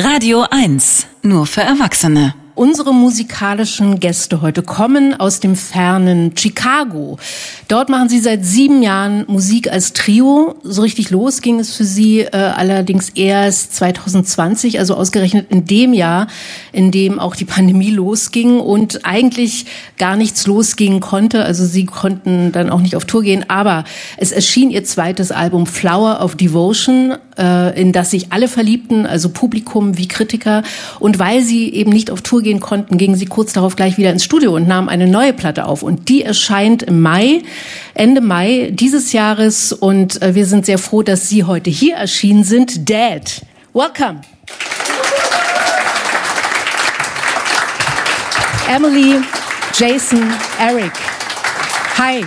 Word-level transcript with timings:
Radio 0.00 0.46
1, 0.48 1.08
nur 1.22 1.44
für 1.44 1.62
Erwachsene. 1.62 2.32
Unsere 2.58 2.92
musikalischen 2.92 4.00
Gäste 4.00 4.42
heute 4.42 4.62
kommen 4.62 5.14
aus 5.14 5.38
dem 5.38 5.54
fernen 5.54 6.36
Chicago. 6.36 7.16
Dort 7.68 7.88
machen 7.88 8.08
sie 8.08 8.18
seit 8.18 8.44
sieben 8.44 8.82
Jahren 8.82 9.24
Musik 9.28 9.70
als 9.70 9.92
Trio. 9.92 10.56
So 10.64 10.82
richtig 10.82 11.10
los 11.10 11.40
ging 11.40 11.60
es 11.60 11.76
für 11.76 11.84
sie 11.84 12.22
äh, 12.22 12.30
allerdings 12.32 13.10
erst 13.10 13.76
2020, 13.76 14.80
also 14.80 14.96
ausgerechnet 14.96 15.46
in 15.50 15.66
dem 15.66 15.92
Jahr, 15.92 16.26
in 16.72 16.90
dem 16.90 17.20
auch 17.20 17.36
die 17.36 17.44
Pandemie 17.44 17.92
losging 17.92 18.58
und 18.58 19.06
eigentlich 19.06 19.66
gar 19.96 20.16
nichts 20.16 20.44
losgehen 20.48 20.98
konnte. 20.98 21.44
Also 21.44 21.64
sie 21.64 21.86
konnten 21.86 22.50
dann 22.50 22.70
auch 22.70 22.80
nicht 22.80 22.96
auf 22.96 23.04
Tour 23.04 23.22
gehen, 23.22 23.48
aber 23.48 23.84
es 24.16 24.32
erschien 24.32 24.70
ihr 24.70 24.82
zweites 24.82 25.30
Album 25.30 25.66
Flower 25.66 26.24
of 26.24 26.34
Devotion, 26.34 27.14
äh, 27.38 27.80
in 27.80 27.92
das 27.92 28.10
sich 28.10 28.32
alle 28.32 28.48
verliebten, 28.48 29.06
also 29.06 29.28
Publikum 29.28 29.96
wie 29.96 30.08
Kritiker. 30.08 30.64
Und 30.98 31.20
weil 31.20 31.42
sie 31.42 31.72
eben 31.72 31.92
nicht 31.92 32.10
auf 32.10 32.20
Tour 32.22 32.42
gehen 32.42 32.47
konnten, 32.58 32.96
gingen 32.96 33.14
sie 33.14 33.26
kurz 33.26 33.52
darauf 33.52 33.76
gleich 33.76 33.98
wieder 33.98 34.10
ins 34.10 34.24
Studio 34.24 34.54
und 34.54 34.66
nahmen 34.66 34.88
eine 34.88 35.06
neue 35.06 35.32
Platte 35.32 35.66
auf. 35.66 35.82
Und 35.82 36.08
die 36.08 36.22
erscheint 36.22 36.82
im 36.82 37.00
Mai, 37.02 37.42
Ende 37.94 38.20
Mai 38.20 38.70
dieses 38.72 39.12
Jahres. 39.12 39.72
Und 39.72 40.20
äh, 40.22 40.34
wir 40.34 40.46
sind 40.46 40.66
sehr 40.66 40.78
froh, 40.78 41.02
dass 41.02 41.28
Sie 41.28 41.44
heute 41.44 41.70
hier 41.70 41.96
erschienen 41.96 42.44
sind. 42.44 42.88
Dad, 42.88 43.42
welcome. 43.74 44.22
Emily, 48.68 49.20
Jason, 49.74 50.32
Eric. 50.58 50.92
Hi. 51.98 52.24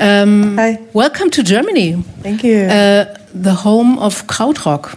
Um, 0.00 0.56
Hi. 0.58 0.78
Welcome 0.94 1.30
to 1.32 1.42
Germany. 1.42 2.02
Thank 2.22 2.42
you. 2.42 2.64
Uh, 2.64 3.04
the 3.34 3.64
home 3.64 3.98
of 3.98 4.26
Krautrock. 4.26 4.96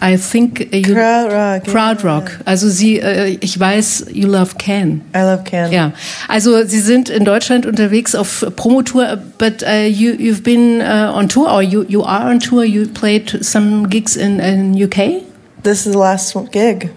I 0.00 0.16
think 0.16 0.72
you 0.72 0.94
Krautrock, 0.94 1.64
Krautrock. 1.64 2.30
Also 2.44 2.68
Sie, 2.68 2.98
äh, 3.00 3.36
ich 3.40 3.58
weiß, 3.58 4.06
you 4.12 4.28
love 4.28 4.56
Can. 4.58 5.02
I 5.14 5.20
love 5.20 5.44
Can. 5.44 5.72
Ja, 5.72 5.92
also 6.28 6.64
Sie 6.64 6.80
sind 6.80 7.08
in 7.08 7.24
Deutschland 7.24 7.66
unterwegs 7.66 8.14
auf 8.14 8.44
Promotour, 8.56 9.18
but 9.38 9.62
uh, 9.62 9.86
you 9.86 10.14
you've 10.14 10.42
been 10.42 10.80
uh, 10.80 11.12
on 11.14 11.28
tour 11.28 11.50
or 11.50 11.62
you 11.62 11.84
you 11.88 12.04
are 12.04 12.30
on 12.30 12.40
tour. 12.40 12.64
You 12.64 12.86
played 12.88 13.44
some 13.44 13.88
gigs 13.88 14.16
in 14.16 14.40
in 14.40 14.74
UK. 14.74 15.22
This 15.62 15.86
is 15.86 15.92
the 15.92 15.98
last 15.98 16.34
gig 16.52 16.90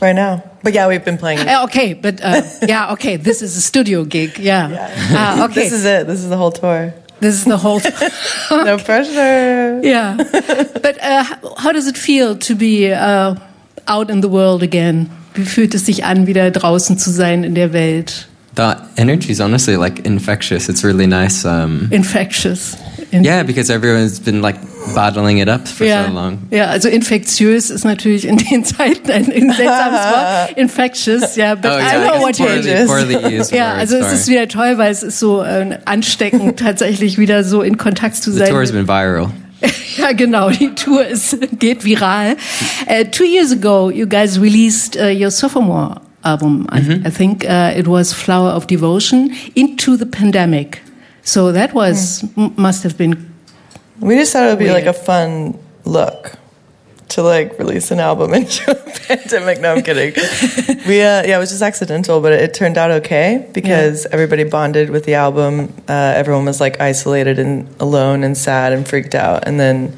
right 0.00 0.14
now. 0.14 0.42
But 0.62 0.74
yeah, 0.74 0.88
we've 0.88 1.04
been 1.04 1.18
playing. 1.18 1.40
Uh, 1.40 1.64
okay, 1.64 1.94
but 1.94 2.20
uh, 2.24 2.42
yeah, 2.66 2.92
okay. 2.92 3.16
This 3.16 3.42
is 3.42 3.56
a 3.56 3.60
studio 3.60 4.04
gig. 4.04 4.38
Yeah. 4.38 4.70
Yeah. 4.70 4.90
Ah, 5.12 5.44
okay. 5.44 5.54
This 5.68 5.72
is 5.72 5.84
it. 5.84 6.06
This 6.06 6.20
is 6.20 6.28
the 6.28 6.36
whole 6.36 6.52
tour. 6.52 6.94
This 7.20 7.34
is 7.34 7.44
the 7.44 7.58
whole. 7.58 7.80
No 8.64 8.78
pressure. 8.78 9.80
Yeah. 9.82 10.16
But 10.82 10.98
uh, 11.02 11.24
how 11.58 11.72
does 11.72 11.86
it 11.86 11.98
feel 11.98 12.36
to 12.36 12.54
be 12.54 12.92
uh, 12.92 13.34
out 13.86 14.10
in 14.10 14.20
the 14.20 14.28
world 14.28 14.62
again? 14.62 15.10
Wie 15.34 15.44
fühlt 15.44 15.74
es 15.74 15.86
sich 15.86 16.04
an, 16.04 16.26
wieder 16.26 16.50
draußen 16.50 16.98
zu 16.98 17.10
sein 17.10 17.44
in 17.44 17.54
der 17.54 17.72
Welt? 17.72 18.26
The 18.54 18.76
energy 18.96 19.30
is 19.30 19.40
honestly 19.40 19.76
like 19.76 20.04
infectious. 20.04 20.68
It's 20.68 20.82
really 20.82 21.06
nice. 21.06 21.44
Um, 21.44 21.88
Infectious. 21.92 22.76
Yeah, 23.10 23.42
because 23.42 23.70
everyone's 23.72 24.20
been 24.20 24.42
like 24.42 24.56
battling 24.94 25.38
it 25.38 25.48
up 25.48 25.66
for 25.66 25.86
ja, 25.86 26.06
so 26.06 26.12
long. 26.12 26.38
ja, 26.50 26.66
also 26.66 26.88
infektiös 26.88 27.70
ist 27.70 27.84
natürlich 27.84 28.26
in 28.26 28.36
den 28.36 28.64
Zeiten 28.64 29.10
ein, 29.10 29.24
ein 29.32 29.50
seltsames 29.52 30.00
Wort. 30.00 30.50
Infectious, 30.56 31.36
ja, 31.36 31.54
but 31.54 31.70
Oh 31.70 31.78
I 31.78 31.80
yeah, 31.80 31.92
know 32.02 32.12
like 32.12 32.20
what 32.20 32.30
it's 32.30 32.38
you 32.66 32.86
poorly, 32.86 33.38
used 33.40 33.52
Ja, 33.52 33.72
also 33.72 33.96
es 33.96 34.02
sorry. 34.02 34.14
ist 34.14 34.28
wieder 34.28 34.48
toll, 34.48 34.78
weil 34.78 34.92
es 34.92 35.02
ist 35.02 35.18
so 35.18 35.42
äh, 35.42 35.78
ansteckend, 35.86 36.58
tatsächlich 36.60 37.18
wieder 37.18 37.44
so 37.44 37.62
in 37.62 37.78
Kontakt 37.78 38.16
zu 38.16 38.30
The 38.30 38.38
sein. 38.40 38.48
tour's 38.50 38.72
been 38.72 38.86
viral. 38.86 39.30
Ja, 39.96 40.12
genau, 40.12 40.50
die 40.50 40.68
Tour 40.76 41.04
ist, 41.04 41.36
geht 41.58 41.84
viral. 41.84 42.36
Uh, 42.86 43.02
two 43.10 43.24
years 43.24 43.50
ago, 43.50 43.90
you 43.90 44.06
guys 44.06 44.40
released 44.40 44.96
uh, 44.96 45.06
your 45.08 45.32
sophomore 45.32 46.00
album. 46.22 46.68
I, 46.70 46.78
I 47.04 47.10
think 47.10 47.44
uh, 47.44 47.72
it 47.76 47.88
was 47.88 48.12
Flower 48.12 48.52
of 48.54 48.66
Devotion 48.68 49.32
into 49.54 49.96
the 49.96 50.06
pandemic. 50.06 50.82
So 51.28 51.52
that 51.52 51.74
was, 51.74 52.24
m- 52.36 52.54
must 52.56 52.82
have 52.84 52.96
been, 52.96 53.12
We 54.00 54.14
just 54.16 54.32
thought 54.32 54.46
it 54.46 54.50
would 54.50 54.58
be 54.58 54.64
Weird. 54.72 54.86
like 54.86 54.96
a 54.96 54.98
fun 54.98 55.58
look 55.84 56.32
to 57.10 57.22
like 57.22 57.58
release 57.58 57.90
an 57.90 58.00
album 58.00 58.32
into 58.40 58.70
a 58.70 58.74
pandemic. 59.06 59.60
No, 59.60 59.74
I'm 59.74 59.82
kidding. 59.82 60.12
we 60.86 61.00
uh, 61.02 61.22
yeah, 61.28 61.36
it 61.36 61.38
was 61.38 61.50
just 61.50 61.62
accidental, 61.62 62.20
but 62.20 62.32
it, 62.32 62.40
it 62.46 62.54
turned 62.54 62.78
out 62.78 62.90
okay 63.00 63.48
because 63.52 64.06
everybody 64.06 64.44
bonded 64.44 64.88
with 64.90 65.04
the 65.04 65.14
album. 65.14 65.72
Uh, 65.88 65.92
everyone 66.16 66.44
was 66.46 66.60
like 66.60 66.80
isolated 66.80 67.38
and 67.38 67.68
alone 67.80 68.24
and 68.24 68.36
sad 68.36 68.72
and 68.72 68.88
freaked 68.88 69.14
out, 69.14 69.46
and 69.46 69.58
then. 69.60 69.96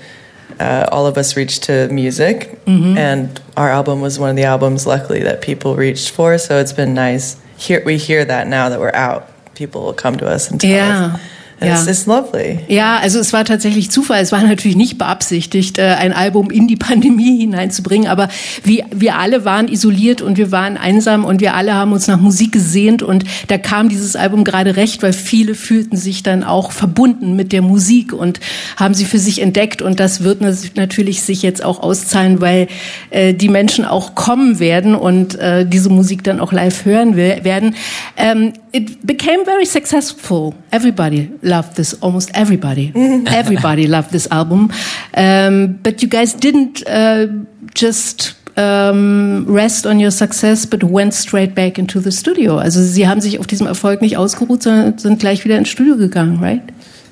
Uh, 0.59 0.87
all 0.93 1.07
of 1.07 1.17
us 1.17 1.37
reached 1.39 1.63
to 1.63 1.89
music, 1.89 2.61
and 2.67 3.41
our 3.57 3.71
album 3.71 4.03
was 4.03 4.19
one 4.19 4.29
of 4.29 4.37
the 4.37 4.45
albums, 4.45 4.87
luckily, 4.87 5.23
that 5.23 5.41
people 5.41 5.75
reached 5.75 6.11
for. 6.11 6.37
So 6.37 6.59
it's 6.59 6.75
been 6.75 6.93
nice. 6.93 7.41
Here 7.57 7.83
we 7.83 7.97
hear 7.97 8.27
that 8.27 8.47
now 8.47 8.69
that 8.69 8.79
we're 8.79 8.93
out, 8.93 9.30
people 9.61 9.83
will 9.85 9.93
come 10.05 10.17
to 10.17 10.27
us 10.27 10.51
and 10.51 10.59
tell 10.61 10.71
Yeah. 10.71 11.05
us. 11.15 11.21
It's, 11.61 11.85
Yeah. 11.85 11.91
it's 11.91 12.07
lovely. 12.07 12.59
Ja, 12.69 12.97
also 12.97 13.19
es 13.19 13.35
war 13.35 13.45
tatsächlich 13.45 13.91
Zufall. 13.91 14.23
Es 14.23 14.33
war 14.33 14.43
natürlich 14.43 14.79
nicht 14.79 14.97
beabsichtigt, 14.97 15.77
äh, 15.77 15.83
ein 15.99 16.15
Album 16.15 16.51
in 16.51 16.67
die 16.67 16.77
Pandemie 16.91 17.39
hineinzubringen. 17.39 18.09
Aber 18.09 18.29
wie, 18.65 18.83
wir 18.95 19.17
alle 19.17 19.45
waren 19.45 19.69
isoliert 19.69 20.23
und 20.23 20.39
wir 20.39 20.53
waren 20.53 20.79
einsam 20.79 21.27
und 21.27 21.43
wir 21.43 21.55
alle 21.55 21.75
haben 21.75 21.93
uns 21.93 22.07
nach 22.07 22.19
Musik 22.19 22.53
gesehnt. 22.53 23.03
Und 23.03 23.25
da 23.49 23.59
kam 23.59 23.91
dieses 23.91 24.17
Album 24.17 24.45
gerade 24.45 24.77
recht, 24.77 25.03
weil 25.03 25.13
viele 25.13 25.55
fühlten 25.55 25.99
sich 25.99 26.23
dann 26.23 26.45
auch 26.45 26.73
verbunden 26.73 27.37
mit 27.37 27.53
der 27.53 27.61
Musik 27.61 28.15
und 28.15 28.41
haben 28.77 28.95
sie 28.95 29.05
für 29.05 29.19
sich 29.19 29.43
entdeckt. 29.43 29.83
Und 29.83 30.01
das 30.01 30.23
wird 30.25 30.41
natürlich 30.77 31.23
sich 31.23 31.43
jetzt 31.43 31.63
auch 31.63 31.81
auszahlen, 31.81 32.41
weil 32.41 32.69
äh, 33.11 33.35
die 33.35 33.51
Menschen 33.51 33.85
auch 33.85 34.15
kommen 34.15 34.61
werden 34.61 34.95
und 34.95 35.35
äh, 35.39 35.67
diese 35.67 35.91
Musik 35.91 36.25
dann 36.25 36.41
auch 36.41 36.53
live 36.53 36.87
hören 36.87 37.17
will, 37.17 37.45
werden. 37.45 37.75
Ähm, 38.17 38.55
it 38.73 39.07
became 39.07 39.45
very 39.45 39.67
successful. 39.67 40.55
Everybody 40.71 41.31
loved 41.51 41.77
this, 41.77 41.95
almost 42.01 42.31
everybody. 42.33 42.93
everybody 43.27 43.87
loved 43.87 44.11
this 44.11 44.27
album. 44.31 44.71
Um, 45.15 45.79
but 45.83 46.03
you 46.03 46.09
guys 46.09 46.33
didn't 46.33 46.83
uh, 46.87 47.27
just 47.75 48.35
um, 48.57 49.45
rest 49.47 49.87
on 49.87 50.01
your 50.01 50.11
success, 50.11 50.67
but 50.67 50.83
went 50.83 51.15
straight 51.15 51.55
back 51.55 51.79
into 51.79 52.01
the 52.01 52.13
studio. 52.13 52.59
Also 52.59 52.81
sie 52.83 53.07
haben 53.07 53.21
sich 53.21 53.39
auf 53.39 53.47
diesem 53.47 53.67
Erfolg 53.67 54.01
nicht 54.01 54.17
ausgeruht, 54.17 54.63
sondern 54.63 54.99
sind 54.99 55.19
gleich 55.19 55.45
wieder 55.45 55.59
ins 55.59 55.69
Studio 55.69 55.97
gegangen, 55.97 56.41
right? 56.41 56.63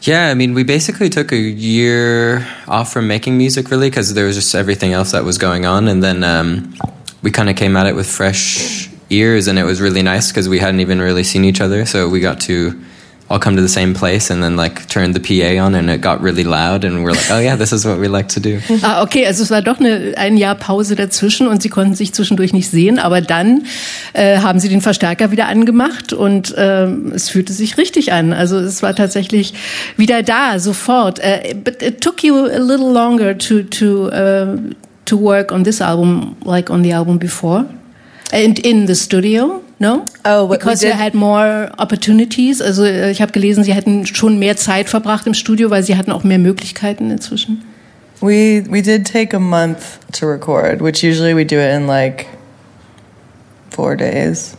Yeah, 0.03 0.31
I 0.31 0.35
mean, 0.35 0.55
we 0.55 0.63
basically 0.63 1.11
took 1.11 1.33
a 1.33 1.37
year 1.37 2.47
off 2.69 2.93
from 2.93 3.09
making 3.09 3.37
music, 3.37 3.69
really, 3.71 3.91
because 3.91 4.15
there 4.15 4.27
was 4.27 4.37
just 4.37 4.55
everything 4.55 4.93
else 4.93 5.11
that 5.11 5.25
was 5.25 5.39
going 5.39 5.67
on, 5.67 5.89
and 5.89 6.03
then 6.05 6.23
um, 6.23 6.73
we 7.23 7.33
kind 7.33 7.51
of 7.51 7.57
came 7.57 7.77
at 7.77 7.89
it 7.89 7.97
with 7.97 8.07
fresh 8.07 8.89
ears, 9.11 9.49
and 9.49 9.59
it 9.59 9.65
was 9.65 9.81
really 9.81 10.03
nice 10.03 10.29
because 10.29 10.49
we 10.49 10.61
hadn't 10.61 10.79
even 10.79 11.01
really 11.01 11.25
seen 11.25 11.45
each 11.45 11.61
other, 11.61 11.85
so 11.85 12.09
we 12.09 12.21
got 12.21 12.41
to 12.43 12.81
all 13.31 13.39
come 13.39 13.57
to 13.57 13.63
the 13.63 13.69
same 13.69 13.93
place, 13.93 14.31
and 14.31 14.43
then 14.43 14.57
like 14.57 14.89
turn 14.89 15.13
the 15.13 15.21
PA 15.21 15.63
on, 15.63 15.75
and 15.75 15.91
it 15.91 16.01
got 16.01 16.23
really 16.23 16.45
loud, 16.45 16.85
and 16.85 17.05
we're 17.05 17.13
like, 17.13 17.31
oh 17.31 17.39
yeah, 17.39 17.57
this 17.57 17.73
is 17.73 17.85
what 17.85 17.99
we 17.99 18.09
like 18.09 18.29
to 18.29 18.41
do. 18.41 18.61
Ah, 18.83 19.03
okay, 19.03 19.27
also 19.27 19.43
es 19.43 19.51
war 19.51 19.61
doch 19.61 19.81
eine, 19.81 20.15
ein 20.17 20.37
Jahr 20.37 20.55
Pause 20.55 20.95
dazwischen 20.95 21.49
und 21.49 21.63
sie 21.63 21.69
konnten 21.69 21.95
sich 21.95 22.13
zwischendurch 22.15 22.53
nicht 22.53 22.71
sehen, 22.71 22.99
aber 22.99 23.21
dann 23.21 23.65
äh, 24.13 24.39
haben 24.39 24.61
sie 24.61 24.69
den 24.69 24.81
Verstärker 24.81 25.31
wieder 25.31 25.47
angemacht 25.47 26.13
und 26.13 26.55
ähm, 26.57 27.13
es 27.15 27.29
fühlte 27.29 27.53
sich 27.53 27.77
richtig 27.77 28.13
an. 28.13 28.33
Also 28.33 28.59
es 28.59 28.83
war 28.83 28.95
tatsächlich 28.95 29.53
wieder 29.97 30.23
da, 30.23 30.59
sofort. 30.59 31.19
Äh, 31.19 31.55
but 31.63 31.83
it 31.83 32.01
took 32.01 32.23
you 32.23 32.47
a 32.47 32.59
little 32.59 32.93
longer 32.93 33.37
to 33.37 33.63
to 33.63 34.09
uh, 34.09 34.57
to 35.05 35.21
work 35.21 35.53
on 35.53 35.65
this 35.65 35.81
album, 35.81 36.37
like 36.45 36.71
on 36.71 36.83
the 36.83 36.93
album 36.93 37.19
before, 37.19 37.67
and 38.33 38.59
in 38.59 38.87
the 38.87 38.95
studio. 38.95 39.63
No? 39.81 40.05
Oh, 40.25 40.45
what 40.45 40.51
we 40.51 40.57
because 40.59 40.83
you 40.83 40.93
had 40.93 41.15
more 41.15 41.71
opportunities. 41.79 42.61
Also 42.61 42.85
äh, 42.85 43.11
ich 43.11 43.23
habe 43.23 43.33
gelesen, 43.33 43.65
sie 43.65 43.75
hätten 43.75 44.07
schon 44.07 44.39
mehr 44.39 44.57
Zeit 44.57 44.89
verbracht 44.89 45.27
im 45.27 45.35
Studio, 45.35 45.71
weil 45.71 45.83
sie 45.83 45.97
hatten 45.97 46.13
auch 46.13 46.25
mehr 46.25 46.39
Möglichkeiten 46.39 47.11
inzwischen. 47.11 47.63
We 48.21 48.65
we 48.69 48.83
did 48.83 49.07
take 49.07 49.35
a 49.35 49.39
month 49.39 50.01
to 50.13 50.27
record, 50.27 50.81
which 50.81 51.05
usually 51.05 51.35
we 51.35 51.45
do 51.45 51.57
it 51.57 51.73
in 51.75 51.87
like 51.87 52.27
four 53.71 53.97
days. 53.97 54.57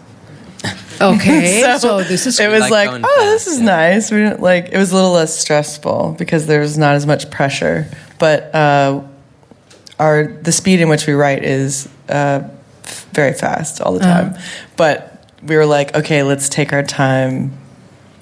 Okay, 1.01 1.63
so, 1.79 2.03
this 2.03 2.25
is 2.25 2.41
it 2.41 2.49
was 2.49 2.69
like 2.69 2.91
like, 2.91 3.01
oh, 3.05 3.21
fast, 3.21 3.45
this 3.45 3.47
is 3.47 3.59
yeah. 3.59 3.65
nice. 3.65 4.11
We 4.11 4.17
didn't 4.17 4.41
like 4.41 4.69
it 4.73 4.77
was 4.77 4.91
a 4.91 4.95
little 4.95 5.13
less 5.13 5.39
stressful 5.39 6.15
because 6.17 6.45
there 6.45 6.59
was 6.59 6.77
not 6.77 6.95
as 6.95 7.05
much 7.05 7.31
pressure. 7.31 7.87
But 8.17 8.53
uh, 8.53 9.01
our 9.97 10.27
the 10.41 10.51
speed 10.51 10.81
in 10.81 10.89
which 10.89 11.07
we 11.07 11.13
write 11.13 11.45
is 11.45 11.87
uh, 12.09 12.41
f- 12.83 13.07
very 13.13 13.31
fast 13.31 13.79
all 13.79 13.93
the 13.93 14.01
time. 14.01 14.35
But 14.75 15.08
we 15.43 15.55
were 15.55 15.65
like, 15.65 15.95
okay, 15.95 16.23
let's 16.23 16.49
take 16.49 16.73
our 16.73 16.83
time 16.83 17.51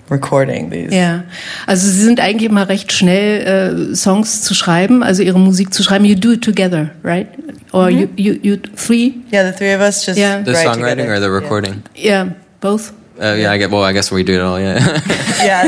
recording 0.09 0.69
these. 0.69 0.93
Ja, 0.93 1.23
also 1.65 1.87
sie 1.87 2.01
sind 2.01 2.19
eigentlich 2.19 2.49
immer 2.49 2.69
recht 2.69 2.91
schnell, 2.91 3.91
äh, 3.91 3.95
Songs 3.95 4.43
zu 4.43 4.53
schreiben, 4.53 5.03
also 5.03 5.23
ihre 5.23 5.39
Musik 5.39 5.73
zu 5.73 5.83
schreiben. 5.83 6.05
You 6.05 6.15
do 6.15 6.31
it 6.31 6.43
together, 6.43 6.91
right? 7.03 7.27
Or 7.71 7.89
mhm. 7.89 7.99
you, 7.99 8.07
you, 8.15 8.39
you 8.41 8.57
three? 8.75 9.21
Yeah, 9.31 9.49
the 9.51 9.57
three 9.57 9.73
of 9.73 9.81
us 9.81 10.05
just 10.05 10.17
Yeah. 10.17 10.41
The 10.41 10.53
songwriting 10.53 11.05
together. 11.05 11.13
or 11.13 11.19
the 11.19 11.31
recording? 11.31 11.83
Yeah, 11.95 12.29
both. 12.61 12.93
Uh, 13.19 13.35
yeah, 13.35 13.51
I 13.51 13.57
get. 13.57 13.71
Well, 13.71 13.83
I 13.83 13.93
guess 13.93 14.11
we 14.11 14.23
do 14.23 14.33
it 14.35 14.41
all. 14.41 14.59
Yeah. 14.59 15.01
Yeah, 15.39 15.67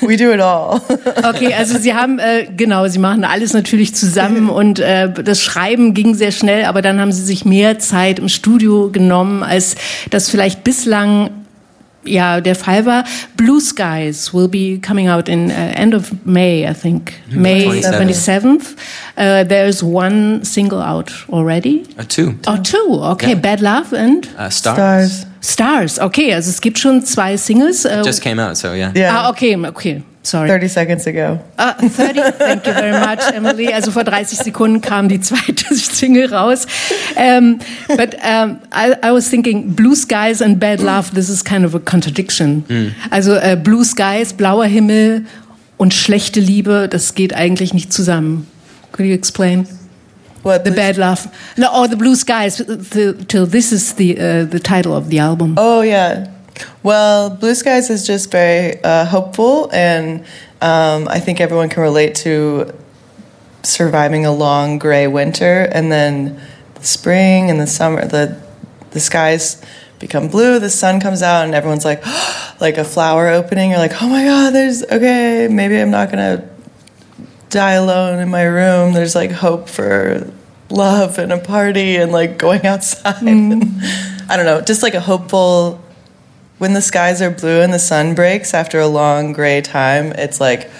we 0.00 0.16
do 0.16 0.32
it 0.32 0.40
all. 0.40 0.80
Okay, 1.24 1.52
also 1.54 1.76
Sie 1.78 1.92
haben, 1.92 2.18
äh, 2.18 2.46
genau, 2.56 2.86
Sie 2.88 2.98
machen 3.00 3.24
alles 3.24 3.52
natürlich 3.52 3.94
zusammen 3.94 4.48
und 4.60 4.78
äh, 4.78 5.10
das 5.12 5.42
Schreiben 5.42 5.92
ging 5.92 6.14
sehr 6.14 6.30
schnell, 6.30 6.64
aber 6.64 6.82
dann 6.82 7.00
haben 7.00 7.12
Sie 7.12 7.22
sich 7.24 7.44
mehr 7.44 7.78
Zeit 7.78 8.18
im 8.18 8.28
Studio 8.28 8.90
genommen, 8.90 9.42
als 9.42 9.74
das 10.10 10.30
vielleicht 10.30 10.62
bislang 10.64 11.30
ja 12.04 12.40
der 12.40 12.54
Fall 12.54 12.86
war. 12.86 13.02
Blue 13.36 13.60
Skies 13.60 14.32
will 14.32 14.46
be 14.48 14.78
coming 14.80 15.08
out 15.08 15.28
in 15.28 15.50
uh, 15.50 15.52
end 15.74 15.92
of 15.94 16.12
May, 16.24 16.64
I 16.68 16.72
think. 16.72 17.12
May 17.30 17.66
27th. 17.82 18.00
27th. 18.00 18.60
Uh, 19.16 19.44
there's 19.48 19.82
one 19.82 20.44
single 20.44 20.80
out 20.80 21.10
already. 21.28 21.82
Uh, 21.98 22.04
two. 22.08 22.34
Oh, 22.46 22.56
two. 22.62 23.00
Okay, 23.12 23.30
Yeah. 23.30 23.40
Bad 23.40 23.60
Love 23.60 23.92
and 23.92 24.28
Uh, 24.38 24.48
stars. 24.48 24.76
Stars. 24.76 25.26
Stars. 25.46 26.00
Okay, 26.00 26.34
also 26.34 26.50
es 26.50 26.60
gibt 26.60 26.78
schon 26.78 27.04
zwei 27.04 27.36
Singles. 27.36 27.84
Äh, 27.84 28.02
Just 28.04 28.20
came 28.20 28.44
out, 28.44 28.56
so 28.56 28.72
yeah. 28.72 28.90
Yeah. 28.96 29.14
Ah, 29.14 29.30
okay, 29.30 29.56
okay. 29.56 30.02
Sorry. 30.22 30.48
30 30.48 30.68
seconds 30.72 31.06
ago. 31.06 31.38
Ah, 31.56 31.74
30, 31.78 32.36
thank 32.36 32.66
you 32.66 32.72
very 32.72 32.98
much, 32.98 33.20
Emily. 33.32 33.72
Also 33.72 33.92
vor 33.92 34.02
30 34.02 34.38
Sekunden 34.40 34.80
kam 34.80 35.08
die 35.08 35.20
zweite 35.20 35.72
Single 35.74 36.34
raus. 36.34 36.66
Um, 37.14 37.60
but 37.96 38.16
um, 38.24 38.58
I, 38.74 38.96
I 39.04 39.12
was 39.12 39.30
thinking, 39.30 39.76
Blue 39.76 39.94
Skies 39.94 40.42
and 40.42 40.58
Bad 40.58 40.80
Love, 40.80 41.14
this 41.14 41.28
is 41.28 41.44
kind 41.44 41.64
of 41.64 41.76
a 41.76 41.78
contradiction. 41.78 42.64
Also 43.10 43.34
äh, 43.36 43.56
Blue 43.56 43.84
Skies, 43.84 44.32
blauer 44.32 44.64
Himmel 44.64 45.26
und 45.76 45.94
schlechte 45.94 46.40
Liebe, 46.40 46.88
das 46.90 47.14
geht 47.14 47.32
eigentlich 47.32 47.72
nicht 47.72 47.92
zusammen. 47.92 48.48
Could 48.90 49.06
you 49.08 49.14
explain? 49.14 49.68
What? 50.46 50.64
The 50.64 50.70
Bad 50.70 50.96
Love. 50.96 51.26
No, 51.58 51.74
or 51.76 51.88
the 51.88 51.96
Blue 51.96 52.14
Skies, 52.14 52.58
the, 52.58 53.24
till 53.26 53.46
this 53.46 53.72
is 53.72 53.94
the, 53.94 54.16
uh, 54.16 54.44
the 54.44 54.60
title 54.60 54.94
of 54.94 55.10
the 55.10 55.18
album. 55.18 55.56
Oh 55.58 55.80
yeah. 55.80 56.30
Well, 56.84 57.30
Blue 57.30 57.56
Skies 57.56 57.90
is 57.90 58.06
just 58.06 58.30
very 58.30 58.80
uh, 58.84 59.06
hopeful, 59.06 59.68
and 59.72 60.20
um, 60.62 61.08
I 61.08 61.18
think 61.18 61.40
everyone 61.40 61.68
can 61.68 61.82
relate 61.82 62.14
to 62.26 62.72
surviving 63.64 64.24
a 64.24 64.32
long 64.32 64.78
gray 64.78 65.08
winter, 65.08 65.68
and 65.72 65.90
then 65.90 66.40
the 66.74 66.84
spring 66.84 67.50
and 67.50 67.58
the 67.58 67.66
summer. 67.66 68.06
The 68.06 68.40
the 68.92 69.00
skies 69.00 69.60
become 69.98 70.28
blue, 70.28 70.60
the 70.60 70.70
sun 70.70 71.00
comes 71.00 71.22
out, 71.22 71.44
and 71.44 71.56
everyone's 71.56 71.84
like, 71.84 72.04
like 72.60 72.78
a 72.78 72.84
flower 72.84 73.26
opening. 73.26 73.70
You're 73.70 73.80
like, 73.80 74.00
oh 74.00 74.08
my 74.08 74.22
god, 74.22 74.50
there's 74.52 74.84
okay. 74.84 75.48
Maybe 75.50 75.76
I'm 75.76 75.90
not 75.90 76.08
gonna 76.08 76.48
die 77.56 77.72
alone 77.72 78.18
in 78.18 78.28
my 78.28 78.44
room. 78.44 78.92
There's 78.92 79.14
like 79.14 79.30
hope 79.32 79.68
for 79.68 80.30
love 80.68 81.18
and 81.18 81.32
a 81.32 81.38
party 81.38 81.96
and 81.96 82.12
like 82.12 82.36
going 82.38 82.66
outside. 82.72 83.22
And, 83.22 83.80
I 84.28 84.36
don't 84.36 84.46
know, 84.46 84.60
just 84.60 84.82
like 84.82 84.94
a 84.94 85.00
hopeful. 85.00 85.82
When 86.58 86.72
the 86.72 86.80
skies 86.80 87.20
are 87.20 87.30
blue 87.30 87.60
and 87.60 87.70
the 87.70 87.78
sun 87.78 88.14
breaks 88.14 88.54
after 88.54 88.80
a 88.80 88.86
long 88.86 89.34
gray 89.34 89.60
time, 89.60 90.12
it's 90.12 90.40
like, 90.40 90.70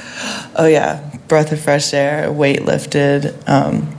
oh 0.57 0.65
yeah, 0.67 1.07
breath 1.29 1.53
of 1.53 1.61
fresh 1.61 1.93
air, 1.93 2.33
weight 2.33 2.65
lifted. 2.65 3.35
Um, 3.47 3.95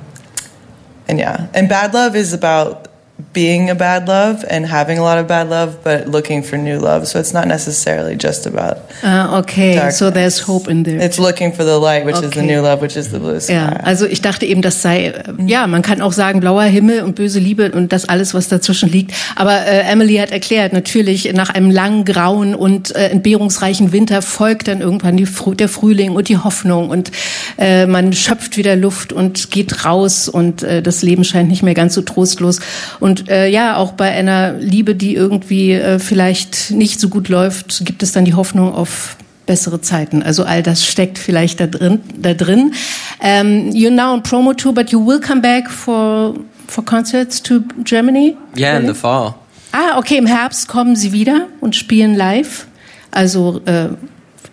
and 1.08 1.20
yeah, 1.20 1.52
and 1.54 1.70
bad 1.70 1.94
love 1.94 2.16
is 2.16 2.34
about 2.34 2.87
being 3.34 3.70
a 3.70 3.76
bad 3.76 4.08
love 4.08 4.46
and 4.50 4.66
having 4.68 5.00
a 5.00 5.02
lot 5.02 5.18
of 5.18 5.28
bad 5.28 5.50
love, 5.50 5.78
but 5.84 6.08
looking 6.08 6.44
for 6.44 6.56
new 6.58 6.78
love. 6.80 7.08
So 7.08 7.20
it's 7.20 7.34
not 7.34 7.48
necessarily 7.48 8.16
just 8.16 8.46
about. 8.46 8.78
Ah, 9.04 9.40
okay, 9.40 9.74
so 9.92 10.06
Darkness. 10.06 10.14
there's 10.14 10.48
hope 10.48 10.68
in 10.70 10.84
there. 10.84 11.04
It's 11.04 11.18
looking 11.18 11.52
for 11.52 11.66
the 11.66 11.78
light, 11.80 12.06
which 12.06 12.16
is 12.16 12.22
the 12.32 12.40
Okay. 12.42 12.46
new 12.46 12.62
love, 12.62 12.80
which 12.82 12.96
is 12.96 13.10
the 13.10 13.18
blue 13.20 13.40
sky. 13.40 13.54
Ja, 13.54 13.70
also 13.84 14.06
ich 14.06 14.22
dachte 14.22 14.46
eben, 14.46 14.62
das 14.62 14.84
sei, 14.84 15.08
äh, 15.08 15.24
ja, 15.48 15.66
man 15.66 15.82
kann 15.82 16.02
auch 16.02 16.14
sagen, 16.14 16.40
blauer 16.42 16.64
Himmel 16.64 17.02
und 17.02 17.16
böse 17.16 17.40
Liebe 17.40 17.72
und 17.72 17.92
das 17.92 18.08
alles, 18.08 18.36
was 18.36 18.50
dazwischen 18.50 18.90
liegt. 18.90 19.14
Aber 19.36 19.66
äh, 19.66 19.82
Emily 19.92 20.18
hat 20.18 20.32
erklärt, 20.32 20.74
natürlich 20.74 21.32
nach 21.34 21.50
einem 21.50 21.72
langen, 21.72 22.06
grauen 22.06 22.54
und 22.54 22.96
äh, 22.96 23.10
entbehrungsreichen 23.10 23.92
Winter 23.92 24.22
folgt 24.22 24.68
dann 24.68 24.82
irgendwann 24.82 25.18
die, 25.18 25.26
Frü- 25.28 25.56
der 25.56 25.70
Frühling 25.70 26.12
und 26.12 26.30
die 26.30 26.38
Hoffnung 26.38 26.90
und 26.90 27.12
äh, 27.58 27.88
man 27.88 28.14
schöpft 28.14 28.58
wieder 28.58 28.76
Luft 28.76 29.12
und 29.12 29.50
geht 29.50 29.86
raus 29.86 30.30
und 30.30 30.62
äh, 30.62 30.84
das 30.84 31.02
Leben 31.02 31.24
scheint 31.24 31.50
nicht 31.50 31.64
mehr 31.64 31.74
ganz 31.74 31.96
so 31.96 32.02
trostlos. 32.04 32.60
Und 33.00 33.07
äh, 33.30 33.48
ja, 33.50 33.78
auch 33.78 33.94
bei 33.94 34.12
einer 34.12 34.54
Liebe, 34.54 34.96
die 34.96 35.16
irgendwie 35.16 35.74
äh, 35.74 36.00
vielleicht 36.00 36.72
nicht 36.72 37.00
so 37.00 37.10
gut 37.10 37.30
läuft, 37.30 37.86
gibt 37.86 38.04
es 38.04 38.12
dann 38.12 38.26
die 38.26 38.34
Hoffnung 38.34 38.74
auf 38.74 39.18
bessere 39.46 39.82
Zeiten. 39.82 40.22
Also 40.22 40.44
all 40.44 40.62
das 40.62 40.86
steckt 40.86 41.18
vielleicht 41.18 41.60
da 41.60 41.68
drin. 41.68 42.02
Da 42.18 42.34
drin. 42.34 42.74
Um, 43.20 43.70
you're 43.72 43.90
now 43.90 44.14
on 44.14 44.22
promo 44.22 44.54
tour, 44.54 44.74
but 44.74 44.92
you 44.92 45.04
will 45.04 45.20
come 45.20 45.42
back 45.42 45.70
for 45.70 46.36
for 46.68 46.84
concerts 46.84 47.42
to 47.42 47.62
Germany. 47.84 48.36
Yeah, 48.56 48.78
in 48.78 48.88
the 48.88 48.94
fall. 48.94 49.36
Ah, 49.72 49.98
okay. 49.98 50.18
Im 50.18 50.28
Herbst 50.28 50.68
kommen 50.68 50.96
Sie 50.96 51.14
wieder 51.14 51.48
und 51.62 51.76
spielen 51.76 52.16
live. 52.16 52.68
Also 53.12 53.62
äh, 53.66 53.90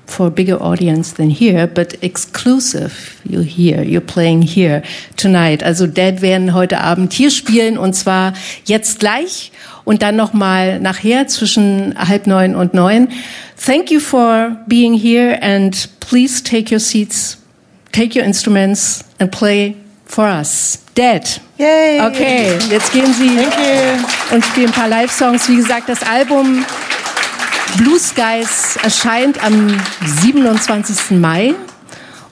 for 0.07 0.27
a 0.27 0.31
bigger 0.31 0.61
audience 0.61 1.15
than 1.15 1.31
here, 1.31 1.67
but 1.67 1.97
exclusive. 2.03 3.21
You 3.25 3.41
here, 3.41 3.83
you're 3.83 4.01
playing 4.01 4.43
here 4.43 4.83
tonight. 5.17 5.63
Also 5.63 5.87
Dead 5.87 6.21
werden 6.21 6.55
heute 6.55 6.81
Abend 6.81 7.13
hier 7.13 7.31
spielen 7.31 7.79
und 7.79 7.95
zwar 7.95 8.35
jetzt 8.65 9.01
gleich 9.01 9.53
und 9.85 10.03
dann 10.03 10.17
noch 10.17 10.33
mal 10.33 10.81
nachher 10.81 11.27
zwischen 11.27 11.95
halb 11.97 12.27
neun 12.27 12.55
und 12.55 12.75
neun. 12.75 13.09
Thank 13.57 13.91
you 13.91 14.01
for 14.01 14.57
being 14.67 14.95
here 14.95 15.39
and 15.43 15.89
please 16.01 16.43
take 16.43 16.73
your 16.73 16.81
seats, 16.81 17.39
take 17.93 18.19
your 18.19 18.27
instruments 18.27 19.05
and 19.19 19.31
play 19.31 19.77
for 20.05 20.25
us. 20.27 20.81
Dead. 20.95 21.41
Yay! 21.59 22.01
Okay, 22.01 22.57
jetzt 22.71 22.93
gehen 22.93 23.13
Sie 23.13 23.37
Thank 23.37 23.55
you. 23.55 24.35
und 24.35 24.45
spielen 24.45 24.67
ein 24.69 24.73
paar 24.73 24.89
Live-Songs. 24.89 25.49
Wie 25.49 25.57
gesagt, 25.57 25.89
das 25.89 26.03
Album 26.03 26.65
Blue 27.77 27.99
Skies 27.99 28.77
erscheint 28.83 29.43
am 29.45 29.77
27. 30.05 31.19
Mai. 31.19 31.55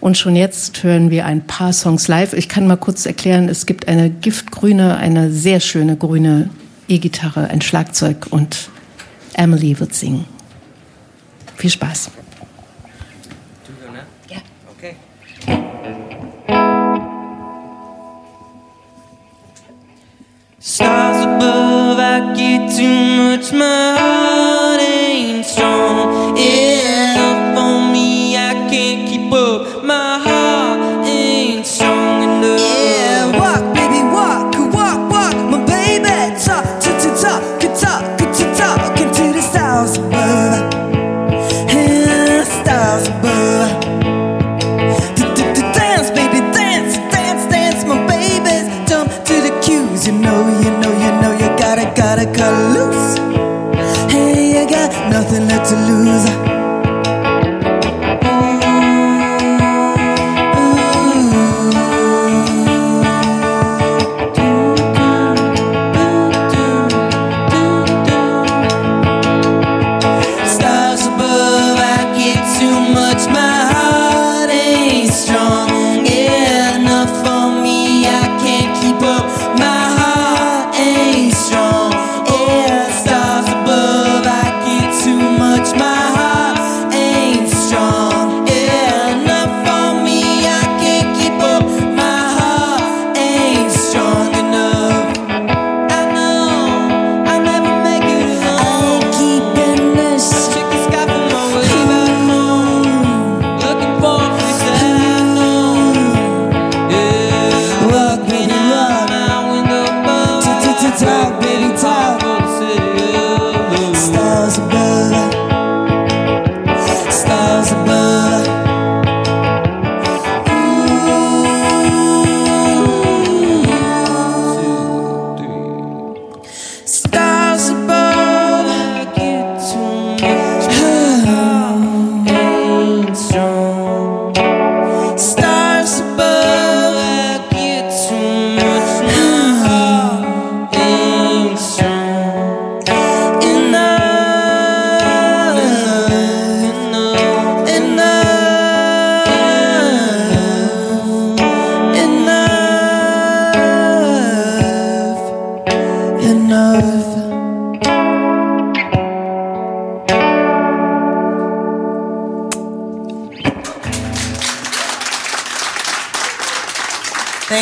Und 0.00 0.18
schon 0.18 0.34
jetzt 0.34 0.82
hören 0.82 1.10
wir 1.10 1.26
ein 1.26 1.46
paar 1.46 1.72
Songs 1.72 2.08
live. 2.08 2.32
Ich 2.32 2.48
kann 2.48 2.66
mal 2.66 2.76
kurz 2.76 3.06
erklären, 3.06 3.48
es 3.48 3.66
gibt 3.66 3.86
eine 3.86 4.10
giftgrüne, 4.10 4.96
eine 4.96 5.30
sehr 5.30 5.60
schöne 5.60 5.96
grüne 5.96 6.50
E-Gitarre, 6.88 7.48
ein 7.48 7.60
Schlagzeug 7.60 8.26
und 8.30 8.68
Emily 9.34 9.78
wird 9.78 9.94
singen. 9.94 10.26
Viel 11.56 11.70
Spaß. 11.70 12.10
Ja. 14.28 14.38
Okay. 14.76 14.96
Stars 20.60 21.26
above, 21.26 22.00
I 22.00 22.34
get 22.36 22.76
too 22.76 22.82
much. 22.82 23.52
My 23.52 23.96
heart 23.96 24.41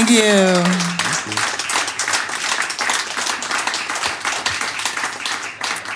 Thank 0.00 0.12
you. 0.12 0.54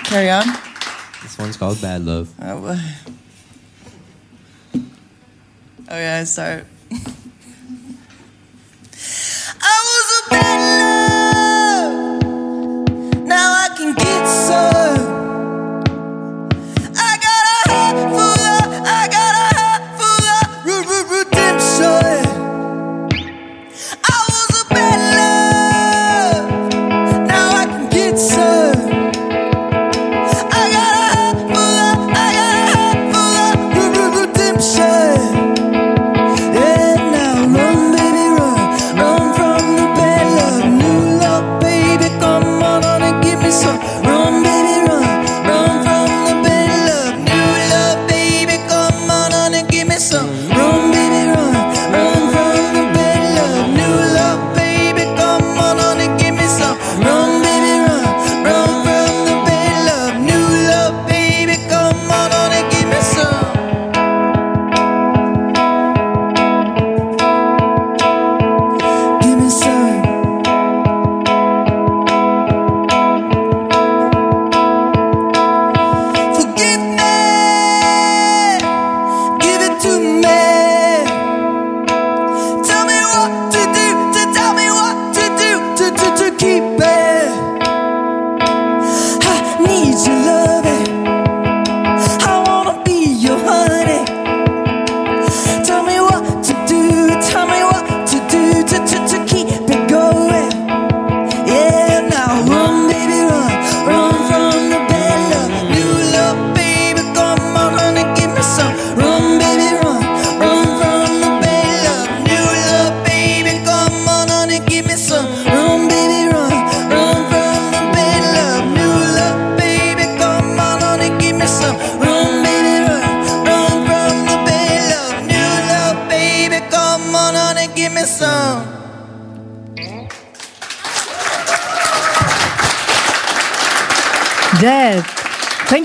Carry 0.05 0.29
on. 0.29 0.45
This 1.23 1.39
one's 1.39 1.57
called 1.57 1.81
Bad 1.81 2.05
Love. 2.05 2.31
Oh, 2.39 2.79
oh 4.75 5.97
yeah, 5.97 6.23
start. 6.25 6.67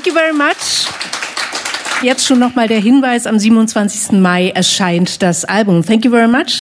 Thank 0.02 0.08
you 0.08 0.14
very 0.14 0.32
much. 0.32 0.88
Jetzt 2.02 2.26
schon 2.26 2.40
nochmal 2.40 2.70
der 2.70 2.80
Hinweis, 2.80 3.28
am 3.28 3.38
27. 3.38 4.14
Mai 4.14 4.50
erscheint 4.52 5.22
das 5.22 5.44
Album. 5.44 5.86
Thank 5.86 6.06
you 6.06 6.12
very 6.12 6.30
much. 6.30 6.58